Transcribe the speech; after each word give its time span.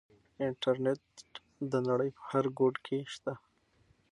انټرنيټ 0.47 1.03
د 1.71 1.73
نړۍ 1.87 2.09
په 2.17 2.21
هر 2.29 2.45
ګوټ 2.59 2.75
کې 2.85 2.97
شته. 3.13 3.33